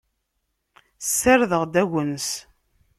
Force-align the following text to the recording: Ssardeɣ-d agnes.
Ssardeɣ-d 1.07 1.73
agnes. 1.81 2.29